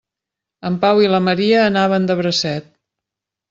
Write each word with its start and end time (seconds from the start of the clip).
En 0.69 0.79
Pau 0.85 1.03
i 1.03 1.11
la 1.11 1.21
Maria 1.27 1.61
anaven 1.67 2.11
de 2.13 2.19
bracet. 2.23 2.77